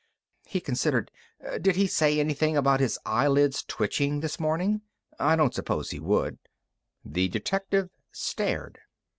[0.47, 1.11] He considered.
[1.61, 4.81] "Did he say anything about his eyelids twitching this morning?
[5.19, 6.39] I don't suppose he would."
[7.05, 8.79] The detective stared.